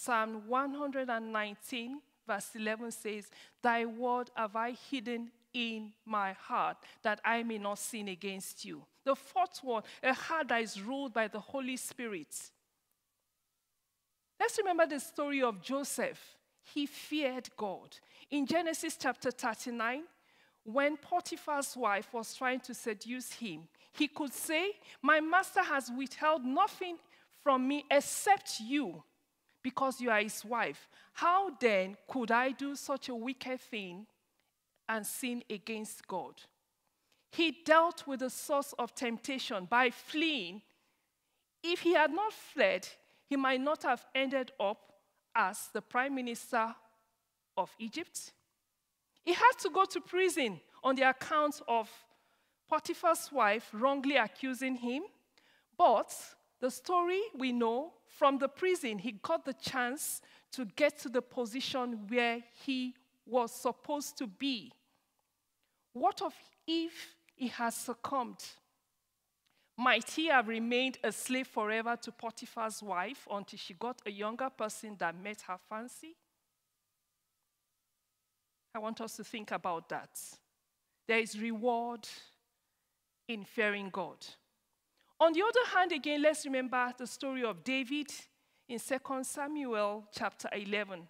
Psalm 0.00 0.42
119, 0.46 2.00
verse 2.24 2.50
11 2.54 2.92
says, 2.92 3.28
Thy 3.60 3.84
word 3.84 4.30
have 4.36 4.54
I 4.54 4.76
hidden 4.90 5.32
in 5.52 5.92
my 6.06 6.34
heart 6.34 6.76
that 7.02 7.20
I 7.24 7.42
may 7.42 7.58
not 7.58 7.80
sin 7.80 8.06
against 8.06 8.64
you. 8.64 8.82
The 9.04 9.16
fourth 9.16 9.58
one, 9.62 9.82
a 10.02 10.14
heart 10.14 10.48
that 10.48 10.62
is 10.62 10.80
ruled 10.80 11.12
by 11.12 11.26
the 11.26 11.40
Holy 11.40 11.76
Spirit. 11.76 12.28
Let's 14.38 14.56
remember 14.58 14.86
the 14.86 15.00
story 15.00 15.42
of 15.42 15.60
Joseph. 15.60 16.20
He 16.62 16.86
feared 16.86 17.48
God. 17.56 17.96
In 18.30 18.46
Genesis 18.46 18.96
chapter 18.96 19.32
39, 19.32 20.02
when 20.62 20.96
Potiphar's 20.96 21.76
wife 21.76 22.12
was 22.12 22.34
trying 22.34 22.60
to 22.60 22.74
seduce 22.74 23.32
him, 23.32 23.62
he 23.92 24.06
could 24.06 24.32
say, 24.32 24.72
My 25.02 25.18
master 25.18 25.62
has 25.62 25.90
withheld 25.90 26.44
nothing 26.44 26.98
from 27.42 27.66
me 27.66 27.84
except 27.90 28.60
you, 28.60 29.02
because 29.68 30.00
you 30.00 30.10
are 30.10 30.20
his 30.20 30.44
wife. 30.44 30.88
How 31.12 31.50
then 31.60 31.96
could 32.06 32.30
I 32.30 32.52
do 32.52 32.74
such 32.74 33.08
a 33.08 33.14
wicked 33.14 33.60
thing 33.60 34.06
and 34.88 35.06
sin 35.06 35.42
against 35.50 36.06
God. 36.06 36.34
He 37.30 37.58
dealt 37.64 38.06
with 38.06 38.20
the 38.20 38.30
source 38.30 38.72
of 38.78 38.94
temptation 38.94 39.66
by 39.66 39.90
fleeing. 39.90 40.62
If 41.62 41.80
he 41.80 41.92
had 41.92 42.10
not 42.10 42.32
fled, 42.32 42.88
he 43.26 43.36
might 43.36 43.60
not 43.60 43.82
have 43.82 44.04
ended 44.14 44.52
up 44.58 44.78
as 45.34 45.68
the 45.74 45.82
prime 45.82 46.14
minister 46.14 46.74
of 47.56 47.70
Egypt. 47.78 48.32
He 49.24 49.34
had 49.34 49.52
to 49.60 49.68
go 49.68 49.84
to 49.84 50.00
prison 50.00 50.60
on 50.82 50.94
the 50.94 51.08
account 51.08 51.60
of 51.68 51.90
Potiphar's 52.70 53.30
wife 53.30 53.68
wrongly 53.72 54.16
accusing 54.16 54.76
him. 54.76 55.02
But 55.76 56.14
the 56.60 56.70
story 56.70 57.20
we 57.36 57.52
know 57.52 57.92
from 58.18 58.38
the 58.38 58.48
prison, 58.48 58.98
he 58.98 59.12
got 59.12 59.44
the 59.44 59.52
chance 59.54 60.20
to 60.50 60.64
get 60.64 60.98
to 60.98 61.08
the 61.08 61.22
position 61.22 62.00
where 62.08 62.42
he 62.64 62.94
was 63.24 63.52
supposed 63.52 64.18
to 64.18 64.26
be. 64.26 64.72
What 65.92 66.20
of 66.20 66.34
if 66.66 67.14
he 67.36 67.46
has 67.48 67.76
succumbed? 67.76 68.44
Might 69.76 70.10
he 70.10 70.26
have 70.26 70.48
remained 70.48 70.98
a 71.04 71.12
slave 71.12 71.46
forever 71.46 71.96
to 72.02 72.10
Potiphar's 72.10 72.82
wife 72.82 73.28
until 73.30 73.58
she 73.58 73.74
got 73.74 74.02
a 74.04 74.10
younger 74.10 74.50
person 74.50 74.96
that 74.98 75.14
met 75.22 75.42
her 75.42 75.58
fancy? 75.68 76.16
I 78.74 78.80
want 78.80 79.00
us 79.00 79.14
to 79.16 79.24
think 79.24 79.52
about 79.52 79.88
that. 79.90 80.10
There 81.06 81.20
is 81.20 81.38
reward 81.38 82.08
in 83.28 83.44
fearing 83.44 83.90
God. 83.90 84.26
On 85.20 85.32
the 85.32 85.42
other 85.42 85.76
hand, 85.76 85.92
again, 85.92 86.22
let's 86.22 86.44
remember 86.44 86.92
the 86.96 87.06
story 87.06 87.42
of 87.44 87.64
David 87.64 88.06
in 88.68 88.78
2 88.78 88.98
Samuel 89.22 90.06
chapter 90.12 90.48
11. 90.52 91.08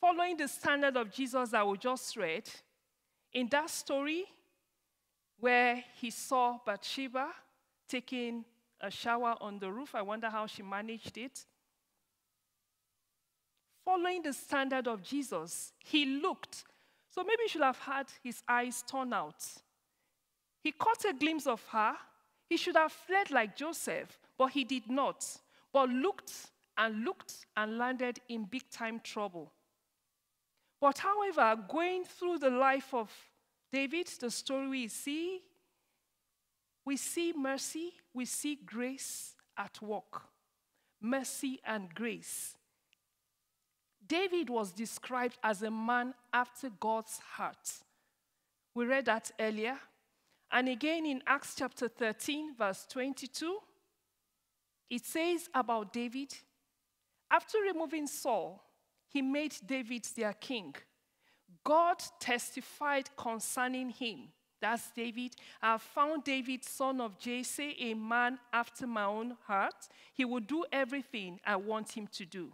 Following 0.00 0.36
the 0.36 0.46
standard 0.46 0.96
of 0.96 1.10
Jesus 1.10 1.50
that 1.50 1.66
we 1.66 1.76
just 1.78 2.16
read, 2.16 2.48
in 3.32 3.48
that 3.50 3.68
story, 3.68 4.24
where 5.40 5.82
he 6.00 6.10
saw 6.10 6.58
Bathsheba 6.64 7.30
taking 7.88 8.44
a 8.80 8.90
shower 8.90 9.36
on 9.40 9.58
the 9.58 9.70
roof, 9.70 9.94
I 9.94 10.02
wonder 10.02 10.28
how 10.28 10.46
she 10.46 10.62
managed 10.62 11.18
it. 11.18 11.44
Following 13.84 14.22
the 14.22 14.32
standard 14.32 14.86
of 14.86 15.02
Jesus, 15.02 15.72
he 15.80 16.04
looked. 16.04 16.64
So 17.10 17.24
maybe 17.24 17.42
he 17.42 17.48
should 17.48 17.62
have 17.62 17.78
had 17.78 18.06
his 18.22 18.42
eyes 18.48 18.84
torn 18.86 19.12
out. 19.12 19.44
He 20.62 20.70
caught 20.70 21.04
a 21.08 21.12
glimpse 21.12 21.48
of 21.48 21.60
her. 21.72 21.96
He 22.52 22.58
should 22.58 22.76
have 22.76 22.92
fled 22.92 23.30
like 23.30 23.56
Joseph, 23.56 24.18
but 24.36 24.48
he 24.48 24.62
did 24.62 24.90
not, 24.90 25.26
but 25.72 25.88
looked 25.88 26.50
and 26.76 27.02
looked 27.02 27.46
and 27.56 27.78
landed 27.78 28.18
in 28.28 28.44
big 28.44 28.68
time 28.70 29.00
trouble. 29.02 29.50
But 30.78 30.98
however, 30.98 31.58
going 31.66 32.04
through 32.04 32.40
the 32.40 32.50
life 32.50 32.92
of 32.92 33.10
David, 33.72 34.06
the 34.20 34.30
story 34.30 34.68
we 34.68 34.88
see, 34.88 35.40
we 36.84 36.98
see 36.98 37.32
mercy, 37.34 37.94
we 38.12 38.26
see 38.26 38.56
grace 38.56 39.34
at 39.56 39.80
work. 39.80 40.20
Mercy 41.00 41.58
and 41.64 41.94
grace. 41.94 42.54
David 44.06 44.50
was 44.50 44.72
described 44.72 45.38
as 45.42 45.62
a 45.62 45.70
man 45.70 46.12
after 46.34 46.68
God's 46.68 47.18
heart. 47.18 47.72
We 48.74 48.84
read 48.84 49.06
that 49.06 49.30
earlier. 49.40 49.78
And 50.52 50.68
again 50.68 51.06
in 51.06 51.22
Acts 51.26 51.54
chapter 51.56 51.88
13, 51.88 52.54
verse 52.56 52.86
22, 52.90 53.58
it 54.90 55.04
says 55.04 55.48
about 55.54 55.92
David 55.92 56.34
after 57.32 57.58
removing 57.60 58.06
Saul, 58.06 58.62
he 59.08 59.22
made 59.22 59.54
David 59.66 60.06
their 60.14 60.34
king. 60.34 60.74
God 61.64 61.96
testified 62.20 63.08
concerning 63.16 63.88
him. 63.88 64.28
That's 64.60 64.90
David. 64.90 65.34
I 65.60 65.78
found 65.78 66.24
David, 66.24 66.62
son 66.62 67.00
of 67.00 67.18
Jesse, 67.18 67.74
a 67.80 67.94
man 67.94 68.38
after 68.52 68.86
my 68.86 69.04
own 69.04 69.36
heart. 69.46 69.88
He 70.12 70.26
will 70.26 70.40
do 70.40 70.64
everything 70.70 71.40
I 71.44 71.56
want 71.56 71.92
him 71.92 72.06
to 72.12 72.26
do. 72.26 72.52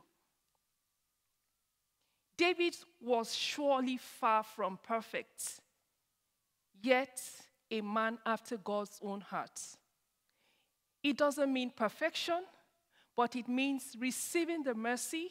David 2.36 2.76
was 3.00 3.34
surely 3.34 3.96
far 3.96 4.44
from 4.44 4.78
perfect, 4.80 5.60
yet 6.80 7.20
a 7.70 7.80
man 7.80 8.18
after 8.24 8.56
God's 8.56 8.98
own 9.02 9.20
heart. 9.20 9.60
It 11.02 11.16
doesn't 11.16 11.52
mean 11.52 11.70
perfection, 11.74 12.42
but 13.16 13.36
it 13.36 13.48
means 13.48 13.96
receiving 13.98 14.62
the 14.62 14.74
mercy 14.74 15.30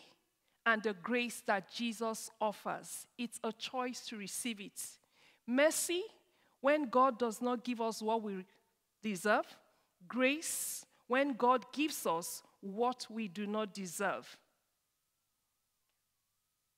and 0.65 0.83
the 0.83 0.93
grace 0.93 1.41
that 1.47 1.71
Jesus 1.73 2.29
offers. 2.41 3.07
It's 3.17 3.39
a 3.43 3.51
choice 3.53 4.05
to 4.07 4.17
receive 4.17 4.59
it. 4.59 4.81
Mercy, 5.45 6.03
when 6.61 6.89
God 6.89 7.17
does 7.17 7.41
not 7.41 7.63
give 7.63 7.79
us 7.79 8.01
what 8.01 8.21
we 8.21 8.45
deserve, 9.01 9.45
grace, 10.07 10.85
when 11.07 11.33
God 11.33 11.65
gives 11.71 12.05
us 12.05 12.43
what 12.59 13.07
we 13.09 13.27
do 13.27 13.47
not 13.47 13.73
deserve. 13.73 14.37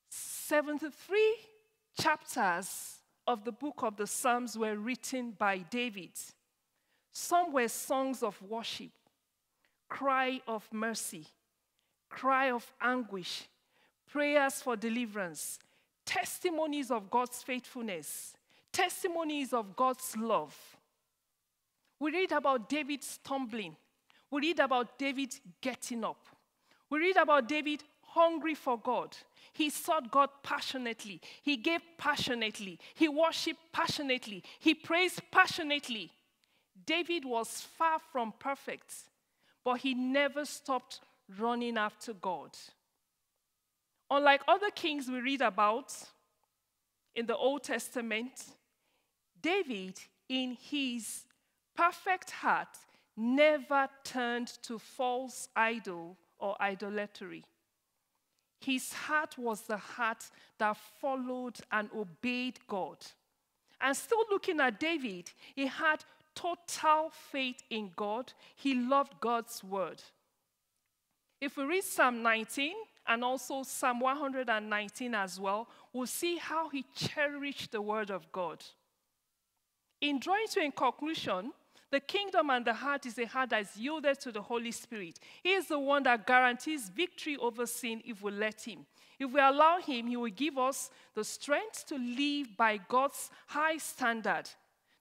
73 0.09 1.35
chapters 1.99 2.98
of 3.29 3.43
the 3.45 3.51
book 3.51 3.83
of 3.83 3.95
the 3.95 4.07
Psalms 4.07 4.57
were 4.57 4.75
written 4.75 5.35
by 5.37 5.59
David. 5.59 6.09
Some 7.11 7.53
were 7.53 7.67
songs 7.67 8.23
of 8.23 8.41
worship, 8.41 8.89
cry 9.87 10.41
of 10.47 10.67
mercy, 10.71 11.27
cry 12.09 12.49
of 12.49 12.65
anguish, 12.81 13.43
prayers 14.11 14.63
for 14.63 14.75
deliverance, 14.75 15.59
testimonies 16.07 16.89
of 16.89 17.11
God's 17.11 17.43
faithfulness, 17.43 18.33
testimonies 18.73 19.53
of 19.53 19.75
God's 19.75 20.17
love. 20.17 20.57
We 21.99 22.11
read 22.11 22.31
about 22.31 22.67
David 22.67 23.03
stumbling. 23.03 23.75
We 24.31 24.41
read 24.41 24.59
about 24.59 24.97
David 24.97 25.35
getting 25.61 26.03
up. 26.03 26.25
We 26.89 26.97
read 26.97 27.17
about 27.17 27.47
David 27.47 27.83
hungry 28.11 28.55
for 28.55 28.77
God. 28.77 29.15
He 29.53 29.69
sought 29.69 30.11
God 30.11 30.29
passionately. 30.43 31.21
He 31.41 31.57
gave 31.57 31.81
passionately. 31.97 32.79
He 32.93 33.07
worshiped 33.07 33.59
passionately. 33.71 34.43
He 34.59 34.73
praised 34.73 35.21
passionately. 35.31 36.11
David 36.85 37.25
was 37.25 37.67
far 37.77 37.99
from 38.11 38.33
perfect, 38.39 38.93
but 39.63 39.79
he 39.79 39.93
never 39.93 40.45
stopped 40.45 41.01
running 41.37 41.77
after 41.77 42.13
God. 42.13 42.51
Unlike 44.09 44.41
other 44.47 44.71
kings 44.71 45.07
we 45.07 45.19
read 45.19 45.41
about 45.41 45.93
in 47.13 47.25
the 47.25 47.37
Old 47.37 47.63
Testament, 47.63 48.31
David, 49.41 49.99
in 50.27 50.57
his 50.59 51.23
perfect 51.75 52.31
heart, 52.31 52.69
never 53.15 53.87
turned 54.03 54.47
to 54.63 54.79
false 54.79 55.49
idol 55.55 56.17
or 56.39 56.59
idolatry. 56.61 57.43
His 58.59 58.91
heart 58.93 59.37
was 59.37 59.61
the 59.61 59.77
heart 59.77 60.29
that 60.57 60.77
followed 60.99 61.57
and 61.71 61.89
obeyed 61.95 62.59
God. 62.67 62.97
And 63.81 63.95
still 63.95 64.25
looking 64.29 64.59
at 64.59 64.79
David, 64.79 65.31
he 65.55 65.67
had 65.67 66.03
total 66.35 67.11
faith 67.11 67.63
in 67.69 67.91
God. 67.95 68.33
He 68.55 68.75
loved 68.75 69.19
God's 69.21 69.63
word. 69.63 70.03
If 71.39 71.55
we 71.55 71.63
read 71.63 71.83
Psalm 71.83 72.21
19 72.21 72.73
and 73.07 73.23
also 73.23 73.63
Psalm 73.63 74.01
119 74.01 75.15
as 75.15 75.39
well, 75.39 75.67
we'll 75.93 76.05
see 76.05 76.37
how 76.37 76.67
he 76.69 76.85
cherished 76.93 77.71
the 77.71 77.81
word 77.81 78.11
of 78.11 78.29
God. 78.31 78.63
In 80.01 80.19
drawing 80.19 80.47
to 80.51 80.61
a 80.61 80.71
conclusion, 80.71 81.51
the 81.91 81.99
kingdom 81.99 82.49
and 82.51 82.65
the 82.65 82.73
heart 82.73 83.05
is 83.05 83.17
a 83.17 83.25
heart 83.25 83.49
that 83.49 83.61
is 83.61 83.75
yielded 83.75 84.19
to 84.21 84.31
the 84.31 84.41
Holy 84.41 84.71
Spirit. 84.71 85.19
He 85.41 85.53
is 85.53 85.67
the 85.67 85.79
one 85.79 86.03
that 86.03 86.27
guarantees 86.27 86.89
victory 86.89 87.35
over 87.37 87.65
sin 87.65 88.01
if 88.05 88.21
we 88.21 88.31
let 88.31 88.61
Him. 88.61 88.85
If 89.19 89.31
we 89.31 89.39
allow 89.39 89.79
Him, 89.79 90.07
He 90.07 90.15
will 90.15 90.29
give 90.29 90.57
us 90.57 90.91
the 91.15 91.23
strength 91.23 91.85
to 91.87 91.97
live 91.97 92.55
by 92.55 92.77
God's 92.77 93.31
high 93.47 93.77
standard 93.77 94.49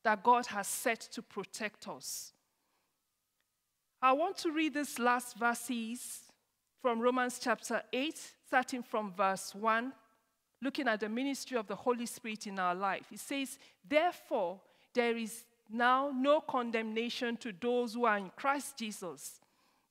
that 0.02 0.22
God 0.22 0.46
has 0.46 0.66
set 0.66 1.00
to 1.12 1.22
protect 1.22 1.86
us. 1.88 2.32
I 4.00 4.12
want 4.12 4.38
to 4.38 4.52
read 4.52 4.74
these 4.74 4.98
last 4.98 5.36
verses 5.36 6.20
from 6.80 7.00
Romans 7.00 7.38
chapter 7.42 7.82
8, 7.92 8.18
starting 8.46 8.82
from 8.82 9.12
verse 9.12 9.54
1, 9.54 9.92
looking 10.62 10.88
at 10.88 11.00
the 11.00 11.08
ministry 11.08 11.58
of 11.58 11.66
the 11.66 11.74
Holy 11.74 12.06
Spirit 12.06 12.46
in 12.46 12.58
our 12.58 12.74
life. 12.74 13.06
It 13.12 13.20
says, 13.20 13.58
Therefore, 13.86 14.60
there 14.94 15.16
is 15.16 15.44
now 15.70 16.10
no 16.14 16.40
condemnation 16.40 17.36
to 17.38 17.52
those 17.60 17.94
who 17.94 18.04
are 18.04 18.18
in 18.18 18.30
Christ 18.36 18.78
Jesus, 18.78 19.40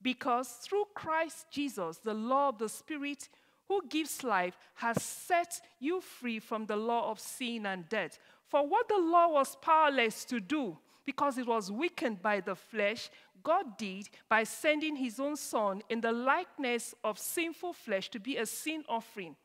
because 0.01 0.47
through 0.47 0.85
Christ 0.93 1.47
Jesus, 1.51 1.97
the 1.97 2.13
law 2.13 2.49
of 2.49 2.57
the 2.57 2.69
Spirit 2.69 3.29
who 3.67 3.81
gives 3.89 4.23
life 4.23 4.57
has 4.75 5.01
set 5.01 5.59
you 5.79 6.01
free 6.01 6.39
from 6.39 6.65
the 6.65 6.75
law 6.75 7.11
of 7.11 7.19
sin 7.19 7.65
and 7.65 7.87
death. 7.89 8.17
For 8.47 8.65
what 8.65 8.87
the 8.87 8.97
law 8.97 9.29
was 9.33 9.57
powerless 9.57 10.23
to 10.25 10.39
do, 10.39 10.77
because 11.05 11.37
it 11.37 11.47
was 11.47 11.71
weakened 11.71 12.21
by 12.21 12.39
the 12.39 12.55
flesh, 12.55 13.09
God 13.43 13.77
did 13.77 14.09
by 14.29 14.43
sending 14.43 14.95
his 14.95 15.19
own 15.19 15.35
Son 15.35 15.81
in 15.89 16.01
the 16.01 16.11
likeness 16.11 16.95
of 17.03 17.19
sinful 17.19 17.73
flesh 17.73 18.09
to 18.09 18.19
be 18.19 18.37
a 18.37 18.45
sin 18.45 18.83
offering. 18.87 19.35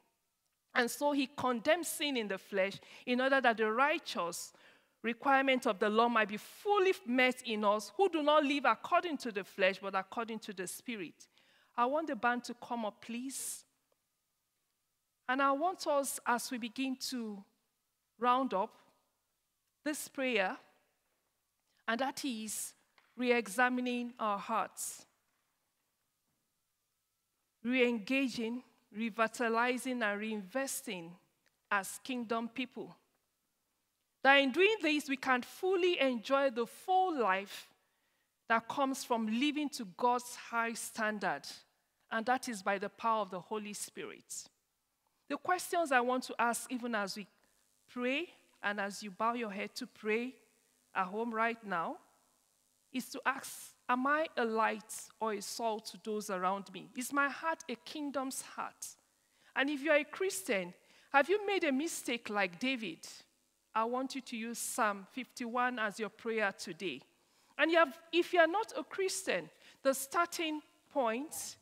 And 0.74 0.90
so 0.90 1.12
he 1.12 1.28
condemned 1.36 1.86
sin 1.86 2.16
in 2.16 2.28
the 2.28 2.38
flesh 2.38 2.80
in 3.06 3.20
order 3.20 3.40
that 3.40 3.58
the 3.58 3.70
righteous 3.70 4.52
requirement 5.02 5.66
of 5.66 5.78
the 5.78 5.88
law 5.88 6.08
might 6.08 6.28
be 6.28 6.36
fully 6.36 6.92
met 7.06 7.42
in 7.44 7.64
us 7.64 7.92
who 7.96 8.08
do 8.08 8.22
not 8.22 8.44
live 8.44 8.64
according 8.64 9.16
to 9.18 9.32
the 9.32 9.44
flesh 9.44 9.78
but 9.82 9.94
according 9.94 10.38
to 10.40 10.52
the 10.52 10.66
Spirit. 10.66 11.26
I 11.76 11.86
want 11.86 12.06
the 12.06 12.16
band 12.16 12.44
to 12.44 12.54
come 12.54 12.84
up, 12.84 13.02
please. 13.02 13.64
And 15.28 15.40
I 15.40 15.52
want 15.52 15.86
us, 15.86 16.20
as 16.26 16.50
we 16.50 16.58
begin 16.58 16.96
to 17.10 17.42
round 18.18 18.52
up, 18.54 18.76
this 19.84 20.06
prayer, 20.08 20.56
and 21.88 22.00
that 22.00 22.24
is 22.24 22.74
re 23.16 23.32
examining 23.32 24.12
our 24.18 24.38
hearts, 24.38 25.06
re 27.64 27.88
engaging, 27.88 28.62
revitalizing, 28.94 30.02
and 30.02 30.20
reinvesting 30.20 31.10
as 31.70 31.98
kingdom 32.04 32.48
people. 32.48 32.94
That 34.22 34.36
in 34.36 34.52
doing 34.52 34.76
this, 34.80 35.08
we 35.08 35.16
can 35.16 35.42
fully 35.42 36.00
enjoy 36.00 36.50
the 36.50 36.66
full 36.66 37.18
life 37.20 37.68
that 38.48 38.68
comes 38.68 39.04
from 39.04 39.26
living 39.26 39.68
to 39.70 39.86
God's 39.96 40.36
high 40.36 40.74
standard, 40.74 41.42
and 42.10 42.24
that 42.26 42.48
is 42.48 42.62
by 42.62 42.78
the 42.78 42.88
power 42.88 43.22
of 43.22 43.30
the 43.30 43.40
Holy 43.40 43.72
Spirit. 43.72 44.44
The 45.28 45.36
questions 45.36 45.90
I 45.90 46.00
want 46.00 46.24
to 46.24 46.34
ask, 46.38 46.70
even 46.70 46.94
as 46.94 47.16
we 47.16 47.26
pray, 47.88 48.28
and 48.62 48.80
as 48.80 49.02
you 49.02 49.10
bow 49.10 49.34
your 49.34 49.50
head 49.50 49.74
to 49.76 49.86
pray 49.86 50.34
at 50.94 51.06
home 51.06 51.34
right 51.34 51.62
now, 51.64 51.96
is 52.92 53.06
to 53.10 53.20
ask 53.24 53.72
Am 53.88 54.06
I 54.06 54.26
a 54.36 54.44
light 54.44 54.94
or 55.20 55.32
a 55.34 55.42
salt 55.42 55.86
to 55.86 55.98
those 56.04 56.30
around 56.30 56.72
me? 56.72 56.88
Is 56.96 57.12
my 57.12 57.28
heart 57.28 57.62
a 57.68 57.74
kingdom's 57.74 58.40
heart? 58.40 58.86
And 59.54 59.68
if 59.68 59.82
you're 59.82 59.96
a 59.96 60.04
Christian, 60.04 60.72
have 61.12 61.28
you 61.28 61.46
made 61.46 61.64
a 61.64 61.72
mistake 61.72 62.30
like 62.30 62.58
David? 62.58 63.06
I 63.74 63.84
want 63.84 64.14
you 64.14 64.20
to 64.20 64.36
use 64.36 64.58
Psalm 64.58 65.06
51 65.12 65.78
as 65.78 65.98
your 65.98 66.10
prayer 66.10 66.52
today. 66.52 67.00
And 67.58 67.70
you 67.70 67.78
have, 67.78 67.98
if 68.12 68.32
you're 68.32 68.46
not 68.46 68.72
a 68.76 68.84
Christian, 68.84 69.48
the 69.82 69.94
starting 69.94 70.60
point, 70.92 71.56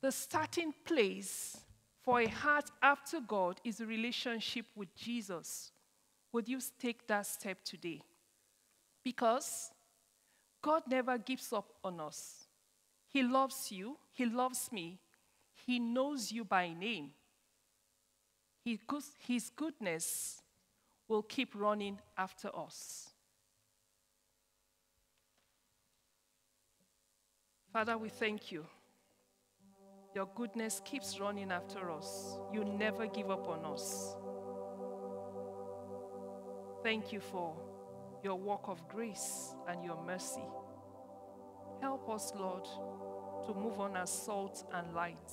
the 0.00 0.12
starting 0.12 0.72
place 0.84 1.58
for 2.02 2.20
a 2.20 2.26
heart 2.26 2.70
after 2.82 3.20
God 3.20 3.60
is 3.64 3.80
a 3.80 3.86
relationship 3.86 4.66
with 4.74 4.94
Jesus. 4.96 5.72
Would 6.32 6.48
you 6.48 6.60
take 6.78 7.06
that 7.06 7.26
step 7.26 7.58
today? 7.64 8.00
Because 9.04 9.70
God 10.62 10.82
never 10.88 11.18
gives 11.18 11.52
up 11.52 11.74
on 11.84 12.00
us. 12.00 12.46
He 13.08 13.22
loves 13.22 13.72
you, 13.72 13.96
He 14.12 14.26
loves 14.26 14.70
me, 14.72 14.98
He 15.66 15.78
knows 15.78 16.30
you 16.30 16.44
by 16.44 16.72
name. 16.72 17.10
His 18.64 19.50
goodness 19.56 20.42
will 21.08 21.22
keep 21.22 21.54
running 21.54 21.98
after 22.16 22.48
us. 22.54 23.10
Father, 27.72 27.96
we 27.96 28.08
thank 28.08 28.52
you. 28.52 28.66
Your 30.14 30.28
goodness 30.34 30.80
keeps 30.84 31.20
running 31.20 31.52
after 31.52 31.90
us. 31.90 32.38
You 32.52 32.64
never 32.64 33.06
give 33.06 33.30
up 33.30 33.48
on 33.48 33.64
us. 33.64 34.16
Thank 36.82 37.12
you 37.12 37.20
for 37.20 37.56
your 38.22 38.36
work 38.36 38.62
of 38.64 38.86
grace 38.88 39.54
and 39.68 39.84
your 39.84 40.02
mercy. 40.04 40.44
Help 41.80 42.10
us, 42.10 42.32
Lord, 42.36 42.64
to 43.46 43.54
move 43.54 43.78
on 43.80 43.96
as 43.96 44.10
salt 44.10 44.64
and 44.74 44.92
light. 44.94 45.32